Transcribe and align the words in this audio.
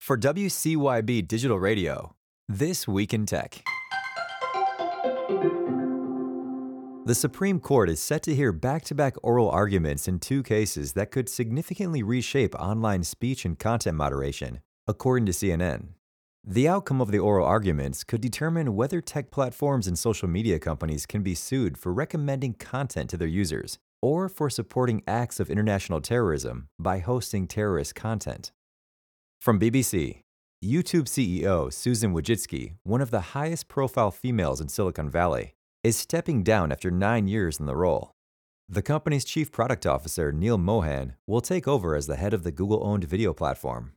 For 0.00 0.16
WCYB 0.16 1.28
Digital 1.28 1.60
Radio, 1.60 2.16
This 2.48 2.88
Week 2.88 3.12
in 3.12 3.26
Tech. 3.26 3.62
The 7.04 7.14
Supreme 7.14 7.60
Court 7.60 7.90
is 7.90 8.00
set 8.00 8.22
to 8.22 8.34
hear 8.34 8.50
back 8.50 8.82
to 8.84 8.94
back 8.94 9.14
oral 9.22 9.50
arguments 9.50 10.08
in 10.08 10.18
two 10.18 10.42
cases 10.42 10.94
that 10.94 11.10
could 11.10 11.28
significantly 11.28 12.02
reshape 12.02 12.54
online 12.54 13.04
speech 13.04 13.44
and 13.44 13.58
content 13.58 13.98
moderation, 13.98 14.62
according 14.88 15.26
to 15.26 15.32
CNN. 15.32 15.88
The 16.42 16.66
outcome 16.66 17.02
of 17.02 17.12
the 17.12 17.18
oral 17.18 17.46
arguments 17.46 18.02
could 18.02 18.22
determine 18.22 18.74
whether 18.74 19.02
tech 19.02 19.30
platforms 19.30 19.86
and 19.86 19.98
social 19.98 20.28
media 20.28 20.58
companies 20.58 21.04
can 21.04 21.22
be 21.22 21.34
sued 21.34 21.76
for 21.76 21.92
recommending 21.92 22.54
content 22.54 23.10
to 23.10 23.18
their 23.18 23.28
users 23.28 23.78
or 24.00 24.30
for 24.30 24.48
supporting 24.48 25.02
acts 25.06 25.38
of 25.38 25.50
international 25.50 26.00
terrorism 26.00 26.68
by 26.78 27.00
hosting 27.00 27.46
terrorist 27.46 27.94
content. 27.94 28.50
From 29.40 29.58
BBC, 29.58 30.20
YouTube 30.62 31.06
CEO 31.06 31.72
Susan 31.72 32.12
Wojcicki, 32.12 32.74
one 32.82 33.00
of 33.00 33.10
the 33.10 33.32
highest 33.32 33.68
profile 33.68 34.10
females 34.10 34.60
in 34.60 34.68
Silicon 34.68 35.08
Valley, 35.08 35.54
is 35.82 35.96
stepping 35.96 36.42
down 36.42 36.70
after 36.70 36.90
nine 36.90 37.26
years 37.26 37.58
in 37.58 37.64
the 37.64 37.74
role. 37.74 38.10
The 38.68 38.82
company's 38.82 39.24
chief 39.24 39.50
product 39.50 39.86
officer, 39.86 40.30
Neal 40.30 40.58
Mohan, 40.58 41.14
will 41.26 41.40
take 41.40 41.66
over 41.66 41.96
as 41.96 42.06
the 42.06 42.16
head 42.16 42.34
of 42.34 42.42
the 42.42 42.52
Google 42.52 42.86
owned 42.86 43.04
video 43.04 43.32
platform. 43.32 43.92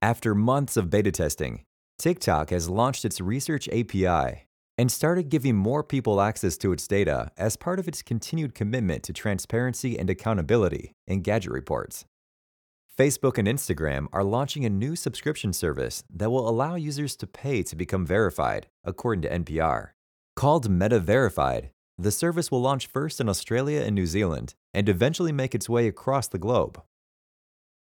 After 0.00 0.34
months 0.34 0.78
of 0.78 0.88
beta 0.88 1.12
testing, 1.12 1.64
TikTok 1.98 2.48
has 2.48 2.70
launched 2.70 3.04
its 3.04 3.20
Research 3.20 3.68
API 3.68 4.46
and 4.78 4.90
started 4.90 5.28
giving 5.28 5.56
more 5.56 5.84
people 5.84 6.22
access 6.22 6.56
to 6.56 6.72
its 6.72 6.88
data 6.88 7.30
as 7.36 7.56
part 7.56 7.78
of 7.78 7.86
its 7.86 8.00
continued 8.00 8.54
commitment 8.54 9.02
to 9.02 9.12
transparency 9.12 9.98
and 9.98 10.08
accountability 10.08 10.92
Engadget 11.06 11.50
reports. 11.50 12.06
Facebook 12.98 13.38
and 13.38 13.46
Instagram 13.46 14.08
are 14.12 14.24
launching 14.24 14.64
a 14.64 14.68
new 14.68 14.96
subscription 14.96 15.52
service 15.52 16.02
that 16.12 16.32
will 16.32 16.48
allow 16.48 16.74
users 16.74 17.14
to 17.14 17.28
pay 17.28 17.62
to 17.62 17.76
become 17.76 18.04
verified, 18.04 18.66
according 18.82 19.22
to 19.22 19.30
NPR. 19.30 19.90
Called 20.34 20.68
Meta 20.68 20.98
Verified, 20.98 21.70
the 21.96 22.10
service 22.10 22.50
will 22.50 22.60
launch 22.60 22.88
first 22.88 23.20
in 23.20 23.28
Australia 23.28 23.82
and 23.82 23.94
New 23.94 24.06
Zealand 24.06 24.56
and 24.74 24.88
eventually 24.88 25.30
make 25.30 25.54
its 25.54 25.68
way 25.68 25.86
across 25.86 26.26
the 26.26 26.40
globe. 26.40 26.82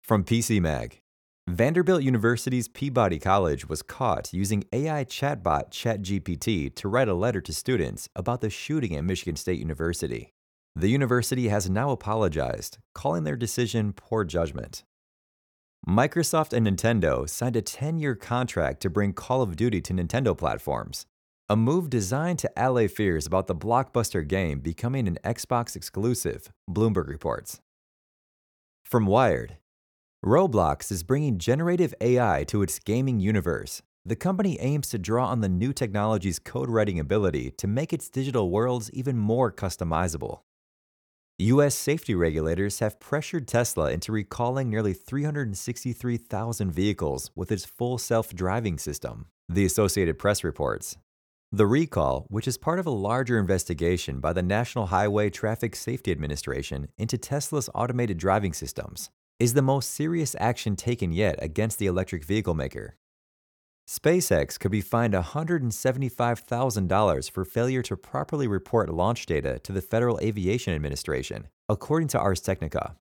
From 0.02 0.22
PC 0.22 0.60
Mag, 0.60 1.00
Vanderbilt 1.48 2.02
University's 2.02 2.68
Peabody 2.68 3.18
College 3.18 3.66
was 3.66 3.80
caught 3.80 4.34
using 4.34 4.64
AI 4.70 5.06
chatbot 5.06 5.70
ChatGPT 5.70 6.74
to 6.74 6.88
write 6.88 7.08
a 7.08 7.14
letter 7.14 7.40
to 7.40 7.54
students 7.54 8.10
about 8.14 8.42
the 8.42 8.50
shooting 8.50 8.94
at 8.94 9.04
Michigan 9.04 9.36
State 9.36 9.60
University. 9.60 10.34
The 10.74 10.88
university 10.88 11.48
has 11.48 11.70
now 11.70 11.90
apologized, 11.90 12.76
calling 12.94 13.24
their 13.24 13.36
decision 13.36 13.94
poor 13.94 14.22
judgment. 14.22 14.84
Microsoft 15.88 16.52
and 16.52 16.66
Nintendo 16.66 17.28
signed 17.28 17.54
a 17.54 17.62
10 17.62 18.00
year 18.00 18.16
contract 18.16 18.80
to 18.80 18.90
bring 18.90 19.12
Call 19.12 19.40
of 19.40 19.54
Duty 19.54 19.80
to 19.82 19.92
Nintendo 19.92 20.36
platforms, 20.36 21.06
a 21.48 21.54
move 21.54 21.88
designed 21.88 22.40
to 22.40 22.50
allay 22.56 22.88
fears 22.88 23.24
about 23.24 23.46
the 23.46 23.54
blockbuster 23.54 24.26
game 24.26 24.58
becoming 24.58 25.06
an 25.06 25.16
Xbox 25.22 25.76
exclusive, 25.76 26.50
Bloomberg 26.68 27.06
reports. 27.06 27.60
From 28.84 29.06
Wired, 29.06 29.58
Roblox 30.24 30.90
is 30.90 31.04
bringing 31.04 31.38
generative 31.38 31.94
AI 32.00 32.42
to 32.48 32.62
its 32.62 32.80
gaming 32.80 33.20
universe. 33.20 33.80
The 34.04 34.16
company 34.16 34.58
aims 34.58 34.88
to 34.88 34.98
draw 34.98 35.26
on 35.26 35.40
the 35.40 35.48
new 35.48 35.72
technology's 35.72 36.40
code 36.40 36.68
writing 36.68 36.98
ability 36.98 37.52
to 37.58 37.68
make 37.68 37.92
its 37.92 38.08
digital 38.08 38.50
worlds 38.50 38.90
even 38.90 39.16
more 39.16 39.52
customizable. 39.52 40.40
U.S. 41.38 41.74
safety 41.74 42.14
regulators 42.14 42.78
have 42.78 42.98
pressured 42.98 43.46
Tesla 43.46 43.90
into 43.90 44.10
recalling 44.10 44.70
nearly 44.70 44.94
363,000 44.94 46.72
vehicles 46.72 47.30
with 47.36 47.52
its 47.52 47.66
full 47.66 47.98
self 47.98 48.34
driving 48.34 48.78
system, 48.78 49.26
the 49.46 49.66
Associated 49.66 50.18
Press 50.18 50.42
reports. 50.42 50.96
The 51.52 51.66
recall, 51.66 52.24
which 52.30 52.48
is 52.48 52.56
part 52.56 52.78
of 52.78 52.86
a 52.86 52.90
larger 52.90 53.38
investigation 53.38 54.18
by 54.18 54.32
the 54.32 54.42
National 54.42 54.86
Highway 54.86 55.28
Traffic 55.28 55.76
Safety 55.76 56.10
Administration 56.10 56.88
into 56.96 57.18
Tesla's 57.18 57.68
automated 57.74 58.16
driving 58.16 58.54
systems, 58.54 59.10
is 59.38 59.52
the 59.52 59.60
most 59.60 59.90
serious 59.90 60.34
action 60.40 60.74
taken 60.74 61.12
yet 61.12 61.38
against 61.42 61.78
the 61.78 61.86
electric 61.86 62.24
vehicle 62.24 62.54
maker. 62.54 62.96
SpaceX 63.88 64.58
could 64.58 64.72
be 64.72 64.80
fined 64.80 65.14
$175,000 65.14 67.30
for 67.30 67.44
failure 67.44 67.82
to 67.82 67.96
properly 67.96 68.48
report 68.48 68.88
launch 68.88 69.26
data 69.26 69.60
to 69.60 69.70
the 69.70 69.80
Federal 69.80 70.18
Aviation 70.20 70.74
Administration, 70.74 71.46
according 71.68 72.08
to 72.08 72.18
Ars 72.18 72.40
Technica. 72.40 72.96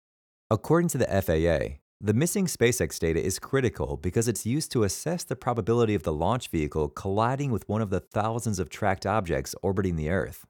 According 0.51 0.90
to 0.90 1.00
the 1.00 1.07
FAA, 1.07 1.79
the 2.00 2.13
missing 2.13 2.46
SpaceX 2.46 3.00
data 3.00 3.19
is 3.19 3.40
critical 3.40 3.97
because 3.97 4.28
it's 4.28 4.46
used 4.46 4.72
to 4.73 4.84
assess 4.84 5.23
the 5.23 5.35
probability 5.35 5.96
of 5.96 6.03
the 6.03 6.13
launch 6.13 6.50
vehicle 6.50 6.90
colliding 6.90 7.50
with 7.50 7.67
one 7.67 7.81
of 7.81 7.90
the 7.90 8.02
thousands 8.02 8.59
of 8.59 8.69
tracked 8.69 9.07
objects 9.07 9.56
orbiting 9.63 9.96
the 9.96 10.12
Earth. 10.12 10.46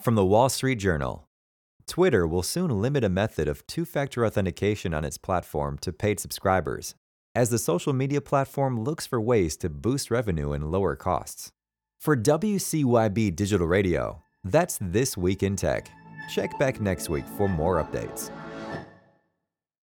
From 0.00 0.14
the 0.14 0.24
Wall 0.24 0.48
Street 0.48 0.76
Journal, 0.76 1.26
Twitter 1.88 2.28
will 2.28 2.44
soon 2.44 2.80
limit 2.80 3.02
a 3.02 3.08
method 3.08 3.48
of 3.48 3.66
two 3.66 3.84
factor 3.84 4.24
authentication 4.24 4.94
on 4.94 5.04
its 5.04 5.18
platform 5.18 5.78
to 5.78 5.92
paid 5.92 6.20
subscribers, 6.20 6.94
as 7.36 7.50
the 7.50 7.58
social 7.58 7.92
media 7.92 8.22
platform 8.22 8.82
looks 8.82 9.06
for 9.06 9.20
ways 9.20 9.58
to 9.58 9.68
boost 9.68 10.10
revenue 10.10 10.52
and 10.52 10.72
lower 10.72 10.96
costs. 10.96 11.52
For 11.98 12.16
WCYB 12.16 13.36
Digital 13.36 13.66
Radio, 13.66 14.22
that's 14.42 14.78
This 14.80 15.18
Week 15.18 15.42
in 15.42 15.54
Tech. 15.54 15.90
Check 16.30 16.58
back 16.58 16.80
next 16.80 17.10
week 17.10 17.26
for 17.36 17.46
more 17.46 17.84
updates. 17.84 18.30